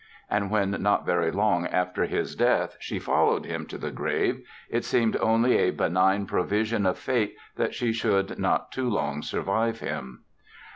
[0.31, 4.83] And when, not very long after his death she followed him to the grave it
[4.83, 10.23] seemed only a benign provision of fate that she should not too long survive him.